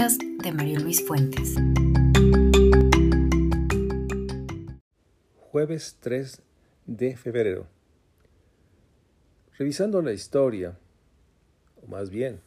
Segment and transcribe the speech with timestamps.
[0.00, 1.56] de Mario Luis Fuentes.
[5.36, 6.40] Jueves 3
[6.86, 7.66] de febrero.
[9.58, 10.78] Revisando la historia,
[11.82, 12.40] o más bien,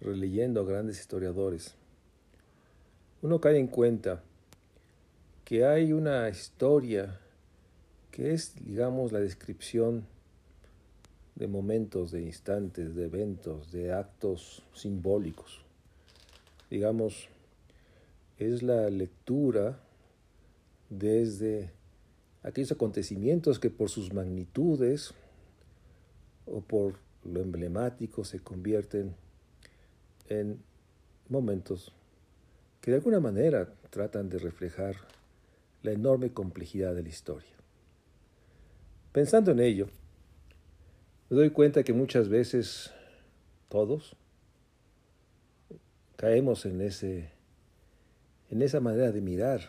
[0.00, 1.74] releyendo a grandes historiadores,
[3.20, 4.22] uno cae en cuenta
[5.44, 7.20] que hay una historia
[8.10, 10.06] que es, digamos, la descripción
[11.34, 15.66] de momentos, de instantes, de eventos, de actos simbólicos.
[16.72, 17.28] Digamos,
[18.38, 19.78] es la lectura
[20.88, 21.70] desde
[22.42, 25.12] aquellos acontecimientos que por sus magnitudes
[26.46, 26.94] o por
[27.24, 29.14] lo emblemático se convierten
[30.30, 30.62] en
[31.28, 31.92] momentos
[32.80, 34.96] que de alguna manera tratan de reflejar
[35.82, 37.52] la enorme complejidad de la historia.
[39.12, 39.88] Pensando en ello,
[41.28, 42.90] me doy cuenta que muchas veces
[43.68, 44.16] todos
[46.22, 47.30] caemos en, ese,
[48.48, 49.60] en esa manera de mirar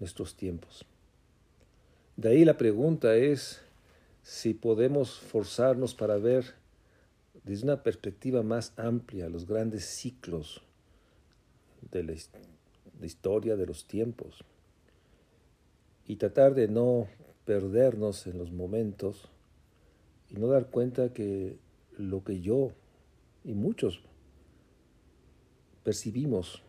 [0.00, 0.84] nuestros tiempos.
[2.16, 3.60] De ahí la pregunta es
[4.24, 6.56] si podemos forzarnos para ver
[7.44, 10.62] desde una perspectiva más amplia los grandes ciclos
[11.92, 14.42] de la, historia de los tiempos
[16.08, 17.06] y tratar de no
[17.44, 19.28] perdernos en los momentos
[20.28, 21.56] y no dar cuenta que
[21.96, 22.72] lo que yo
[23.44, 24.02] y muchos
[25.82, 26.62] percibimos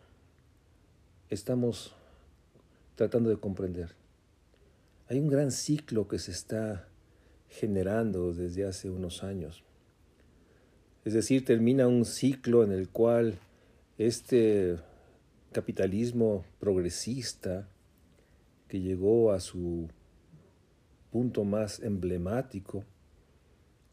[1.29, 1.95] estamos
[2.95, 3.89] tratando de comprender.
[5.07, 6.87] Hay un gran ciclo que se está
[7.49, 9.63] generando desde hace unos años.
[11.05, 13.37] Es decir, termina un ciclo en el cual
[13.97, 14.77] este
[15.51, 17.67] capitalismo progresista
[18.67, 19.89] que llegó a su
[21.11, 22.83] punto más emblemático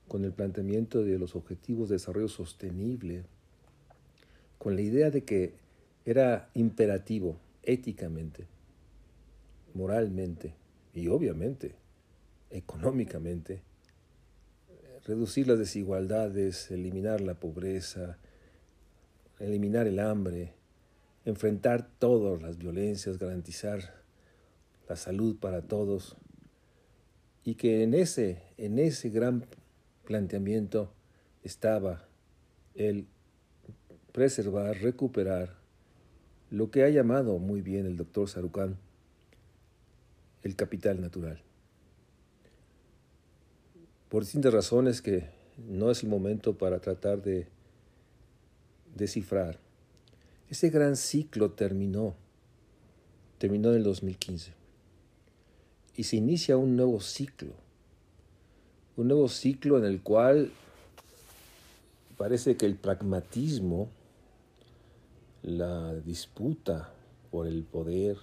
[0.08, 3.24] con el planteamiento de los objetivos de desarrollo sostenible,
[4.60, 5.54] con la idea de que
[6.04, 8.46] era imperativo éticamente,
[9.72, 10.52] moralmente
[10.92, 11.74] y obviamente
[12.50, 13.62] económicamente
[15.06, 18.18] reducir las desigualdades, eliminar la pobreza,
[19.38, 20.52] eliminar el hambre,
[21.24, 23.94] enfrentar todas las violencias, garantizar
[24.90, 26.18] la salud para todos.
[27.44, 29.46] Y que en ese, en ese gran
[30.04, 30.92] planteamiento
[31.44, 32.06] estaba
[32.74, 33.06] el
[34.12, 35.54] preservar, recuperar
[36.50, 38.76] lo que ha llamado muy bien el doctor Sarucán
[40.42, 41.40] el capital natural.
[44.08, 45.28] Por distintas razones que
[45.68, 47.46] no es el momento para tratar de
[48.96, 49.58] descifrar.
[50.48, 52.14] Ese gran ciclo terminó,
[53.38, 54.52] terminó en el 2015
[55.96, 57.52] y se inicia un nuevo ciclo
[59.00, 60.50] un nuevo ciclo en el cual
[62.18, 63.88] parece que el pragmatismo,
[65.42, 66.92] la disputa
[67.30, 68.16] por el poder,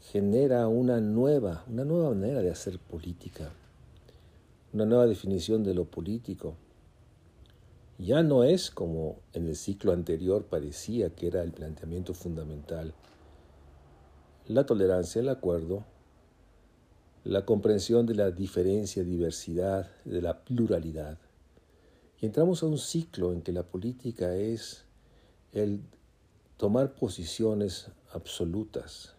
[0.00, 3.50] genera una nueva, una nueva manera de hacer política,
[4.72, 6.54] una nueva definición de lo político.
[7.98, 12.92] Ya no es como en el ciclo anterior parecía que era el planteamiento fundamental.
[14.46, 15.84] La tolerancia, el acuerdo,
[17.24, 21.18] la comprensión de la diferencia, diversidad, de la pluralidad.
[22.20, 24.84] Y entramos a un ciclo en que la política es
[25.52, 25.80] el
[26.56, 29.14] tomar posiciones absolutas,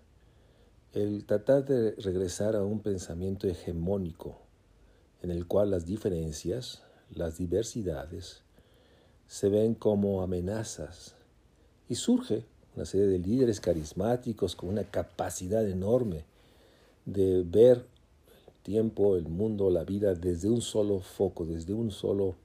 [0.94, 4.40] el tratar de regresar a un pensamiento hegemónico
[5.22, 6.82] en el cual las diferencias,
[7.14, 8.42] las diversidades,
[9.28, 11.16] se ven como amenazas.
[11.90, 16.26] Y surge una serie de líderes carismáticos con una capacidad enorme
[17.06, 17.86] de ver
[18.64, 22.36] tiempo, el mundo, la vida desde un solo foco, desde un solo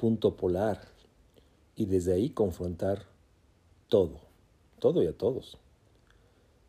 [0.00, 0.80] punto polar
[1.76, 3.04] y desde ahí confrontar
[3.90, 4.18] todo,
[4.78, 5.58] todo y a todos.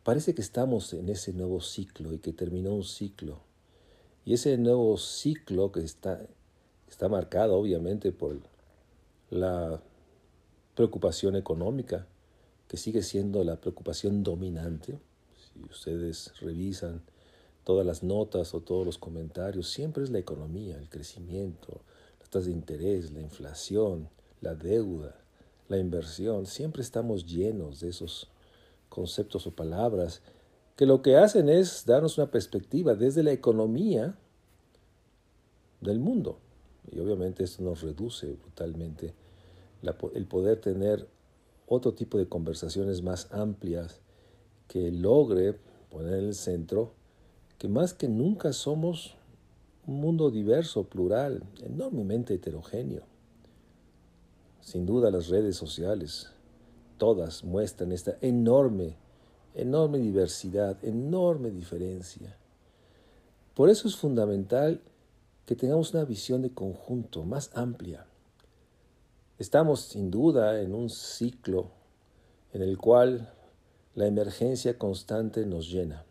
[0.04, 3.38] Parece que estamos en ese nuevo ciclo y que terminó un ciclo.
[4.26, 6.20] Y ese nuevo ciclo que está,
[6.90, 8.38] está marcado obviamente por
[9.30, 9.80] la
[10.74, 12.06] preocupación económica,
[12.68, 14.98] que sigue siendo la preocupación dominante.
[15.38, 17.00] Si ustedes revisan
[17.64, 21.80] todas las notas o todos los comentarios, siempre es la economía, el crecimiento,
[22.32, 24.08] tasas de interés, la inflación,
[24.40, 25.14] la deuda,
[25.68, 26.46] la inversión.
[26.46, 28.30] Siempre estamos llenos de esos
[28.88, 30.22] conceptos o palabras
[30.74, 34.16] que lo que hacen es darnos una perspectiva desde la economía
[35.82, 36.38] del mundo.
[36.90, 39.12] Y obviamente esto nos reduce brutalmente
[40.14, 41.06] el poder tener
[41.66, 44.00] otro tipo de conversaciones más amplias
[44.68, 45.58] que logre
[45.90, 46.94] poner en el centro
[47.58, 49.16] que más que nunca somos
[49.86, 53.02] un mundo diverso, plural, enormemente heterogéneo.
[54.60, 56.30] Sin duda las redes sociales,
[56.98, 58.96] todas muestran esta enorme,
[59.54, 62.36] enorme diversidad, enorme diferencia.
[63.54, 64.80] Por eso es fundamental
[65.46, 68.06] que tengamos una visión de conjunto más amplia.
[69.38, 71.70] Estamos sin duda en un ciclo
[72.52, 73.32] en el cual
[73.94, 76.04] la emergencia constante nos llena.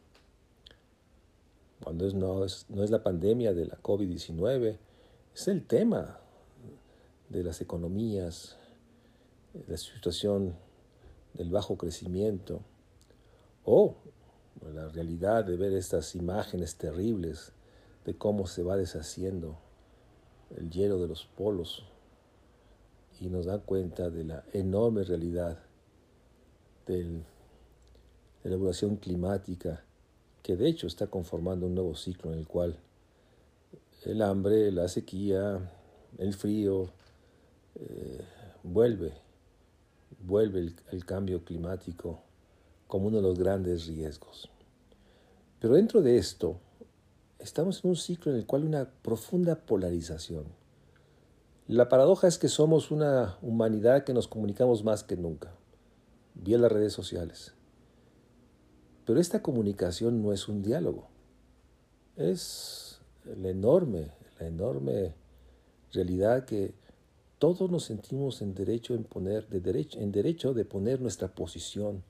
[1.92, 4.78] Cuando no, es, no es la pandemia de la COVID-19,
[5.36, 6.22] es el tema
[7.28, 8.56] de las economías,
[9.68, 10.56] la situación
[11.34, 12.62] del bajo crecimiento,
[13.66, 13.98] o
[14.74, 17.52] la realidad de ver estas imágenes terribles
[18.06, 19.58] de cómo se va deshaciendo
[20.56, 21.84] el hielo de los polos
[23.20, 25.60] y nos da cuenta de la enorme realidad
[26.88, 27.22] de
[28.46, 29.84] la evolución climática
[30.44, 32.78] que de hecho está conformando un nuevo ciclo en el cual
[34.06, 35.60] el hambre, la sequía,
[36.18, 36.90] el frío,
[37.76, 38.26] eh,
[38.64, 39.14] vuelve,
[40.20, 42.20] vuelve el, el cambio climático
[42.88, 44.50] como uno de los grandes riesgos.
[45.60, 46.60] Pero dentro de esto,
[47.40, 50.46] estamos en un ciclo en el cual una profunda polarización.
[51.68, 55.54] La paradoja es que somos una humanidad que nos comunicamos más que nunca,
[56.34, 57.54] vía las redes sociales.
[59.12, 61.10] Pero esta comunicación no es un diálogo,
[62.16, 64.08] es la enorme,
[64.40, 65.14] la enorme
[65.92, 66.74] realidad que
[67.38, 72.04] todos nos sentimos en derecho, en, poner, de derecho, en derecho de poner nuestra posición,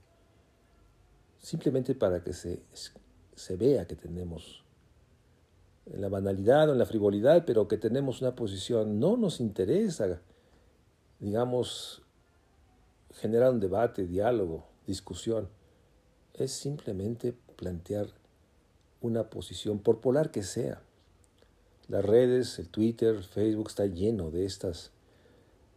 [1.39, 2.61] simplemente para que se,
[3.33, 4.63] se vea que tenemos
[5.87, 8.99] en la banalidad o en la frivolidad, pero que tenemos una posición.
[8.99, 10.21] No nos interesa,
[11.19, 12.03] digamos,
[13.15, 15.49] generar un debate, diálogo, discusión.
[16.33, 18.07] Es simplemente plantear
[19.01, 20.81] una posición, por polar que sea.
[21.87, 24.91] Las redes, el Twitter, Facebook está lleno de estas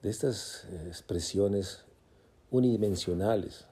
[0.05, 1.83] de estas eh, expresiones
[2.51, 3.65] unidimensionales.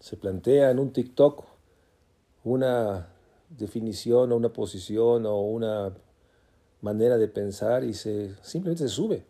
[0.00, 1.44] Se plantea en un TikTok
[2.42, 3.08] una
[3.50, 5.94] definición o una posición o una
[6.80, 9.24] manera de pensar y se simplemente se sube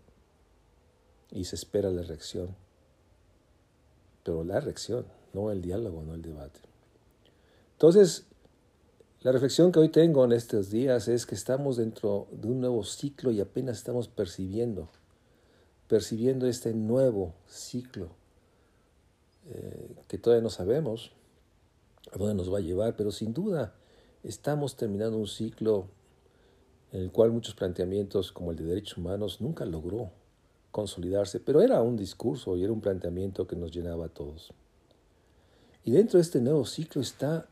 [1.33, 2.55] y se espera la reacción.
[4.23, 5.05] Pero la reacción,
[5.35, 6.61] no el diálogo, no el debate.
[7.73, 8.27] Entonces,
[9.23, 12.85] la reflexión que hoy tengo en estos días es que estamos dentro de un nuevo
[12.85, 14.89] ciclo y apenas estamos percibiendo
[15.89, 18.09] percibiendo este nuevo ciclo
[19.47, 21.13] eh, que todavía no sabemos
[22.13, 23.75] a dónde nos va a llevar, pero sin duda
[24.23, 25.87] estamos terminando un ciclo
[26.93, 30.11] en el cual muchos planteamientos como el de derechos humanos nunca logró
[30.71, 34.53] consolidarse, pero era un discurso y era un planteamiento que nos llenaba a todos.
[35.85, 37.47] Y dentro de este nuevo ciclo está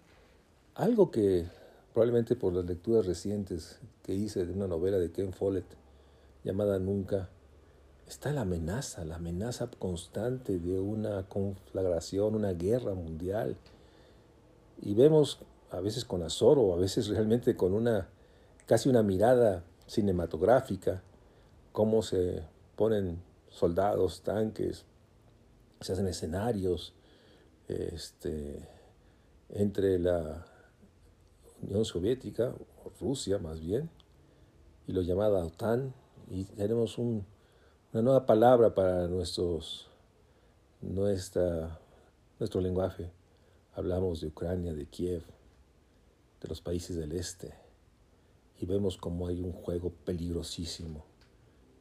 [0.74, 1.46] algo que
[1.92, 5.66] probablemente por las lecturas recientes que hice de una novela de Ken Follett
[6.42, 7.28] llamada Nunca,
[8.08, 13.56] está la amenaza, la amenaza constante de una conflagración, una guerra mundial.
[14.80, 15.40] Y vemos
[15.70, 18.08] a veces con azoro, a veces realmente con una
[18.64, 21.02] casi una mirada cinematográfica,
[21.72, 22.42] cómo se
[22.76, 24.86] ponen soldados, tanques,
[25.82, 26.94] se hacen escenarios
[27.72, 28.68] este,
[29.48, 30.46] entre la
[31.62, 32.54] Unión Soviética,
[32.84, 33.90] o Rusia más bien,
[34.86, 35.94] y lo llamada OTAN,
[36.30, 37.24] y tenemos un,
[37.92, 39.88] una nueva palabra para nuestros,
[40.80, 43.10] nuestro lenguaje.
[43.74, 45.22] Hablamos de Ucrania, de Kiev,
[46.40, 47.54] de los países del este,
[48.60, 51.04] y vemos como hay un juego peligrosísimo,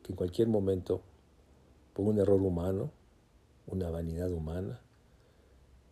[0.03, 1.01] que en cualquier momento,
[1.93, 2.91] por un error humano,
[3.67, 4.81] una vanidad humana,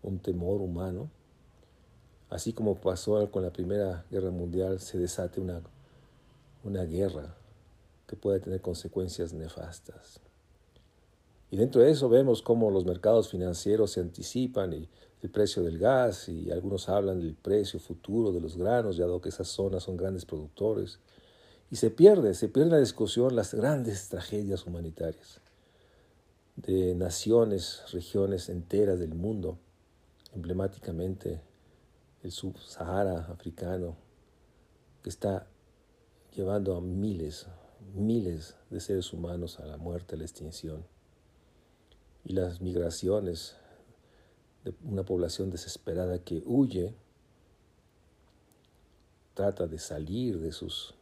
[0.04, 1.10] un temor humano,
[2.30, 5.62] así como pasó con la Primera Guerra Mundial, se desate una,
[6.64, 7.36] una guerra
[8.08, 10.20] que puede tener consecuencias nefastas.
[11.52, 14.90] Y dentro de eso vemos cómo los mercados financieros se anticipan y
[15.22, 19.30] el precio del gas y algunos hablan del precio futuro de los granos, ya que
[19.30, 21.00] esas zonas son grandes productores.
[21.72, 25.42] Y se pierde, se pierde la discusión las grandes tragedias humanitarias
[26.56, 29.58] de naciones, regiones enteras del mundo,
[30.34, 31.42] emblemáticamente
[32.24, 33.96] el subsahara africano,
[35.04, 35.48] que está
[36.36, 37.48] llevando a miles,
[37.94, 40.86] miles de seres humanos a la muerte, a la extinción.
[42.26, 43.56] Y las migraciones
[44.64, 46.94] de una población desesperada que huye,
[49.34, 50.96] trata de salir de, sus,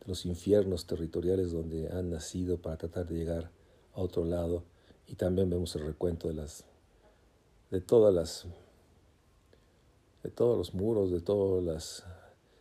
[0.00, 3.50] de los infiernos territoriales donde han nacido para tratar de llegar
[3.94, 4.62] a otro lado.
[5.08, 6.64] Y también vemos el recuento de las
[7.72, 8.46] de todas las
[10.22, 12.04] de todos los muros, de todas las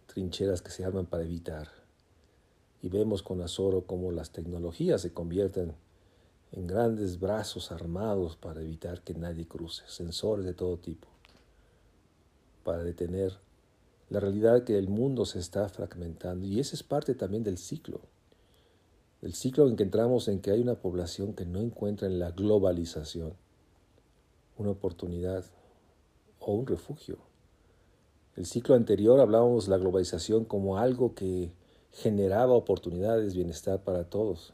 [0.07, 1.81] trincheras que se arman para evitar
[2.81, 5.75] y vemos con azoro cómo las tecnologías se convierten
[6.51, 11.07] en grandes brazos armados para evitar que nadie cruce, sensores de todo tipo,
[12.63, 13.37] para detener
[14.09, 16.45] la realidad que el mundo se está fragmentando.
[16.45, 18.01] Y esa es parte también del ciclo,
[19.21, 22.31] el ciclo en que entramos en que hay una población que no encuentra en la
[22.31, 23.33] globalización
[24.57, 25.45] una oportunidad
[26.39, 27.30] o un refugio.
[28.37, 31.51] El ciclo anterior hablábamos de la globalización como algo que
[31.91, 34.53] generaba oportunidades, bienestar para todos.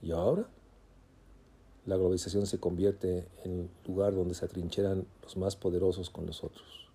[0.00, 0.48] Y ahora
[1.84, 6.42] la globalización se convierte en un lugar donde se atrincheran los más poderosos con los
[6.42, 6.88] otros,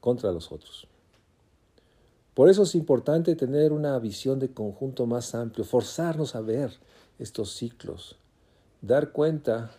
[0.00, 0.88] contra los otros.
[2.34, 6.72] Por eso es importante tener una visión de conjunto más amplio, forzarnos a ver
[7.18, 8.16] estos ciclos,
[8.82, 9.72] dar cuenta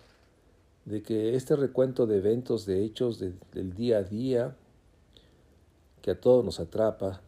[0.85, 4.55] de que este recuento de eventos, de hechos del día a día,
[6.09, 7.21] que a todos nos atrapa,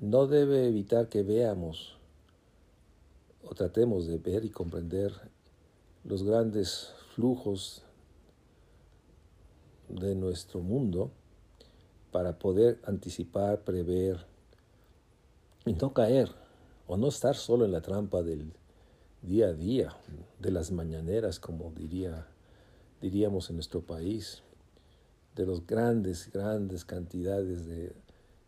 [0.00, 1.96] no debe evitar que veamos
[3.42, 5.14] o tratemos de ver y comprender
[6.04, 7.82] los grandes flujos
[9.88, 11.10] de nuestro mundo
[12.12, 14.26] para poder anticipar, prever
[15.64, 16.30] y no caer
[16.86, 18.52] o no estar solo en la trampa del
[19.22, 19.96] día a día,
[20.38, 22.26] de las mañaneras, como diría,
[23.00, 24.42] diríamos en nuestro país,
[25.40, 27.94] de los grandes, grandes cantidades de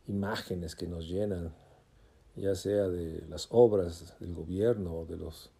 [0.08, 1.54] imágenes que nos llenan,
[2.36, 5.50] ya sea de las obras del gobierno o de los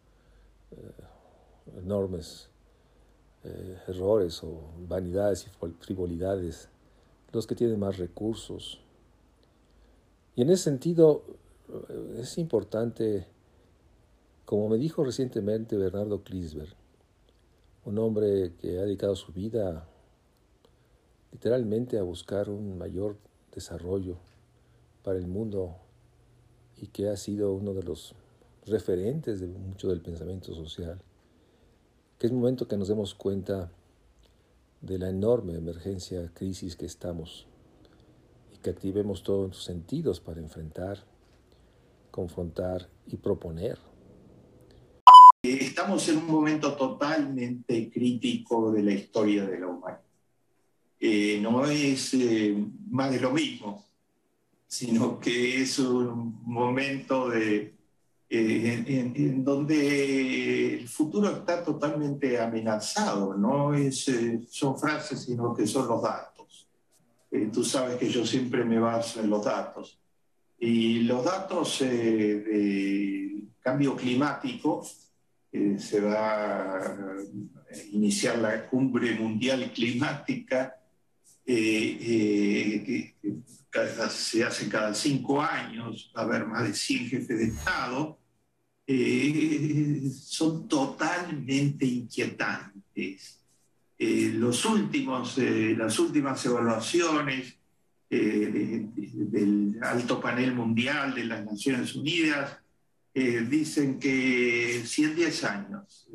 [0.72, 2.50] eh, enormes
[3.44, 6.68] eh, errores o vanidades y frivolidades,
[7.32, 8.80] los que tienen más recursos.
[10.36, 11.24] Y en ese sentido
[11.88, 13.26] eh, es importante,
[14.44, 16.74] como me dijo recientemente Bernardo Klisberg,
[17.86, 19.88] un hombre que ha dedicado su vida
[21.32, 23.16] literalmente a buscar un mayor
[23.54, 24.16] desarrollo
[25.02, 25.76] para el mundo
[26.76, 28.14] y que ha sido uno de los
[28.66, 31.00] referentes de mucho del pensamiento social,
[32.18, 33.70] que es momento que nos demos cuenta
[34.80, 37.46] de la enorme emergencia, crisis que estamos
[38.52, 41.04] y que activemos todos los sentidos para enfrentar,
[42.10, 43.78] confrontar y proponer.
[45.42, 50.11] Estamos en un momento totalmente crítico de la historia de la humanidad.
[51.04, 52.54] Eh, no es eh,
[52.88, 53.84] más de lo mismo,
[54.68, 57.74] sino que es un momento de,
[58.30, 63.34] eh, en, donde el futuro está totalmente amenazado.
[63.36, 64.08] No es,
[64.48, 66.68] son frases, sino que son los datos.
[67.52, 69.98] tú sabes que yo siempre me baso en los datos.
[70.60, 74.86] Y los datos de cambio climático,
[75.50, 77.16] se va a
[77.90, 80.78] iniciar la cumbre mundial climática
[81.44, 81.98] eh,
[82.84, 83.14] eh,
[83.70, 83.80] que
[84.10, 88.18] se hace cada cinco años, a haber más de 100 jefes de Estado,
[88.86, 93.40] eh, son totalmente inquietantes.
[93.98, 97.56] los últimos, las últimas evaluaciones
[98.10, 102.58] del alto panel mundial de las Naciones Unidas
[103.14, 106.08] dicen que si en 10 años,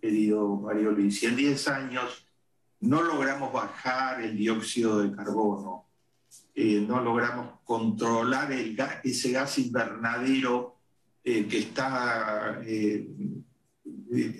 [0.00, 2.23] querido Mario Luis, si en 10 años
[2.84, 5.86] no logramos bajar el dióxido de carbono,
[6.54, 10.76] eh, no logramos controlar ese gas invernadero
[11.24, 13.08] eh, que está eh,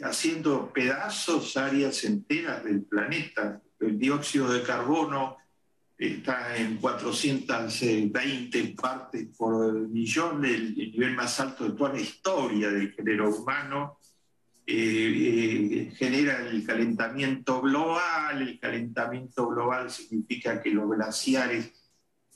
[0.02, 3.60] haciendo pedazos áreas enteras del planeta.
[3.80, 5.38] El dióxido de carbono
[5.96, 12.92] está en 420 partes por millón, el nivel más alto de toda la historia del
[12.92, 13.98] género humano
[14.66, 18.42] eh, genera el calentamiento global.
[18.42, 21.72] El calentamiento global significa que los glaciares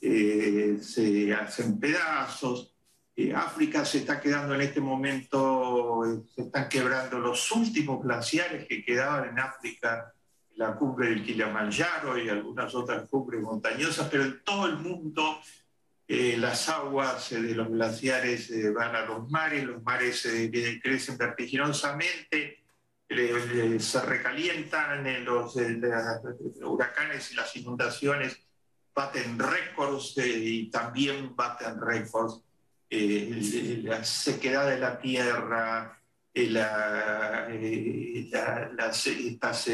[0.01, 2.75] eh, se hacen pedazos.
[3.15, 8.83] Eh, África se está quedando en este momento, se están quebrando los últimos glaciares que
[8.83, 10.13] quedaban en África,
[10.55, 15.39] la cumbre del Kilimanjaro y algunas otras cumbres montañosas, pero en todo el mundo
[16.11, 20.27] eh, las aguas eh, de los glaciares eh, van a los mares, los mares
[20.81, 22.63] crecen vertiginosamente,
[23.07, 25.55] se recalientan, los,
[26.63, 28.39] huracanes y las inundaciones
[28.93, 32.41] baten récords y también baten récords
[32.89, 36.01] la sequedad de la tierra,
[36.33, 37.47] las,
[39.07, 39.69] estas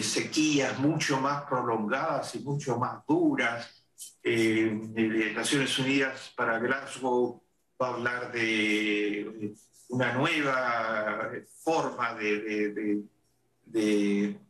[0.00, 3.81] sequías mucho más prolongadas y mucho más duras
[4.22, 7.42] eh, Naciones Unidas para Glasgow
[7.80, 9.54] va a hablar de
[9.88, 11.30] una nueva
[11.62, 13.02] forma de,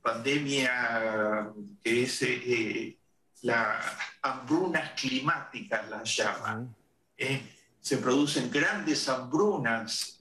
[0.02, 2.96] pandemia que es eh,
[3.42, 3.84] las
[4.22, 6.74] hambrunas climáticas, las llaman.
[7.16, 7.42] Eh,
[7.80, 10.18] se producen grandes hambrunas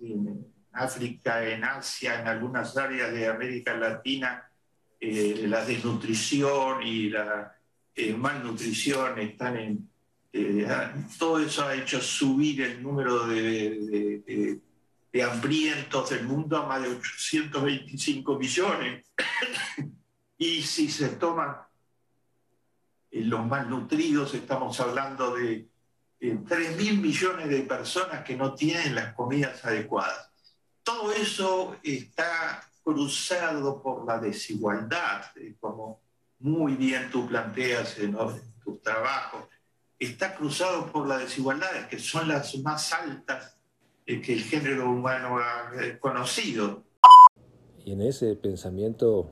[0.73, 4.49] África, en Asia, en algunas áreas de América Latina,
[4.99, 7.55] eh, la desnutrición y la
[7.95, 9.89] eh, malnutrición están en...
[10.33, 10.65] Eh,
[11.19, 14.61] todo eso ha hecho subir el número de,
[15.11, 19.05] de, hambrientos del mundo a más de 825 millones.
[20.37, 21.57] y si se toman
[23.11, 25.67] los malnutridos, estamos hablando de
[26.21, 30.29] 3 mil millones de personas que no tienen las comidas adecuadas.
[30.83, 35.99] Todo eso está cruzado por la desigualdad, eh, como
[36.41, 38.15] muy bien tú planteas en,
[38.63, 39.45] tus trabajos,
[39.97, 43.57] está cruzado por las desigualdades, que son las más altas
[44.05, 46.83] eh, que el género humano ha eh, conocido.
[47.83, 49.29] Y en ese pensamiento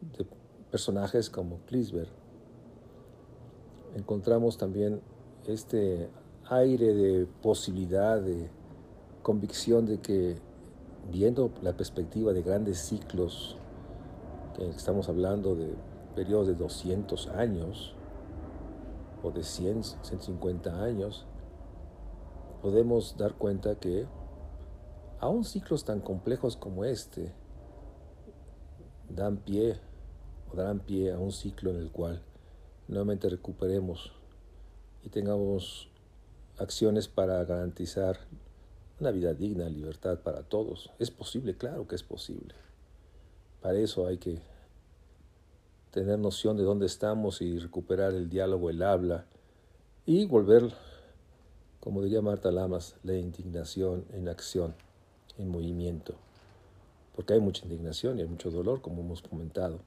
[0.00, 0.26] de
[0.70, 2.08] personajes como Klisberg,
[3.96, 5.00] encontramos también
[5.46, 6.08] este
[6.50, 8.50] aire de posibilidad, de
[9.22, 10.36] convicción de que
[11.10, 13.56] viendo la perspectiva de grandes ciclos,
[14.56, 15.74] que estamos hablando de
[16.18, 17.94] periodos de 200 años
[19.22, 21.24] o de 100, 150 años,
[22.60, 24.04] podemos dar cuenta que
[25.20, 27.32] aún ciclos tan complejos como este
[29.08, 29.78] dan pie
[30.52, 32.20] o darán pie a un ciclo en el cual
[32.88, 34.10] nuevamente recuperemos
[35.04, 35.88] y tengamos
[36.56, 38.18] acciones para garantizar
[38.98, 40.90] una vida digna, libertad para todos.
[40.98, 42.56] Es posible, claro que es posible.
[43.62, 44.57] Para eso hay que
[45.98, 49.26] tener noción de dónde estamos y recuperar el diálogo, el habla
[50.06, 50.72] y volver,
[51.80, 54.74] como diría Marta Lamas, la indignación en acción,
[55.38, 56.14] en movimiento.
[57.16, 59.80] Porque hay mucha indignación y hay mucho dolor, como hemos comentado.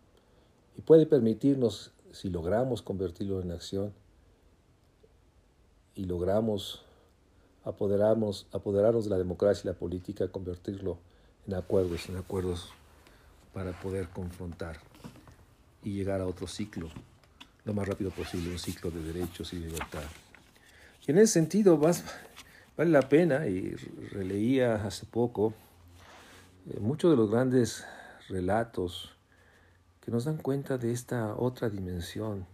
[0.77, 3.93] Y puede permitirnos, si logramos convertirlo en acción,
[5.95, 6.83] y logramos
[7.63, 10.97] apoderarnos, apoderarnos de la democracia y la política, convertirlo
[11.47, 12.69] en acuerdos, en acuerdos
[13.53, 14.90] para poder confrontar
[15.83, 16.89] y llegar a otro ciclo,
[17.65, 20.03] lo más rápido posible, un ciclo de derechos y libertad.
[21.05, 23.75] Y en ese sentido vale la pena, y
[24.11, 25.53] releía hace poco,
[26.69, 27.85] eh, muchos de los grandes
[28.29, 29.15] relatos
[30.01, 32.45] que nos dan cuenta de esta otra dimensión.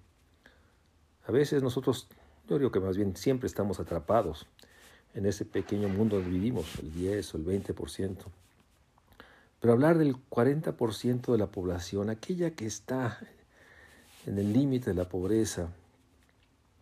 [1.25, 2.07] A veces nosotros
[2.49, 4.47] yo digo que más bien siempre estamos atrapados
[5.13, 8.15] en ese pequeño mundo donde vivimos, el 10 o el 20%.
[9.59, 13.19] Pero hablar del 40% de la población, aquella que está
[14.25, 15.69] en el límite de la pobreza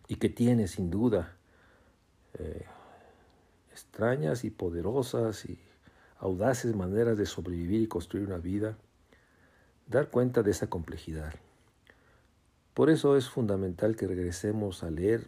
[0.08, 1.36] y que tiene sin duda
[2.34, 2.66] eh,
[3.72, 5.58] extrañas y poderosas y
[6.18, 8.76] audaces maneras de sobrevivir y construir una vida,
[9.86, 11.34] dar cuenta de esa complejidad.
[12.74, 15.26] Por eso es fundamental que regresemos a leer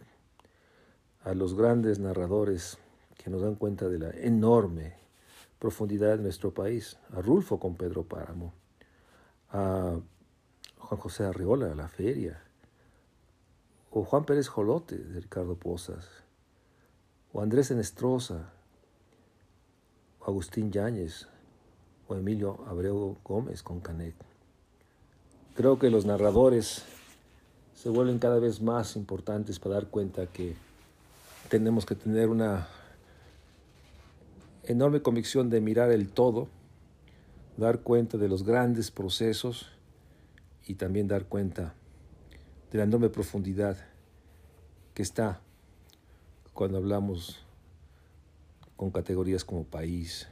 [1.23, 2.77] a los grandes narradores
[3.17, 4.93] que nos dan cuenta de la enorme
[5.59, 8.53] profundidad de nuestro país, a Rulfo con Pedro Páramo,
[9.51, 9.99] a
[10.77, 12.41] Juan José Arriola, La Feria,
[13.91, 16.07] o Juan Pérez Jolote de Ricardo Pozas,
[17.33, 18.49] o Andrés Enestrosa,
[20.19, 21.27] o Agustín Yáñez,
[22.07, 24.15] o Emilio Abreu Gómez con Canet.
[25.55, 26.85] Creo que los narradores
[27.75, 30.55] se vuelven cada vez más importantes para dar cuenta que
[31.49, 32.67] tenemos que tener una
[34.69, 36.47] enorme convicción de mirar el todo,
[37.57, 39.71] dar cuenta de los grandes procesos
[40.67, 41.73] y también dar cuenta
[42.71, 43.77] de la enorme profundidad
[44.93, 45.41] que está
[46.53, 47.43] cuando hablamos
[48.77, 50.27] con categorías como país,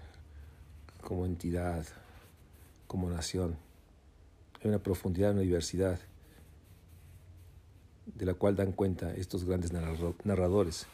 [1.01, 1.87] como entidad,
[2.85, 3.57] como nación.
[4.61, 5.99] Hay una profundidad, una diversidad
[8.05, 10.85] de la cual dan cuenta estos grandes narradores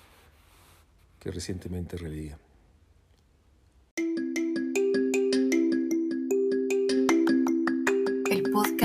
[1.19, 2.37] que recientemente releía.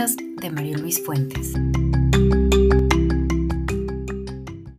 [0.06, 1.54] De María Luis Fuentes.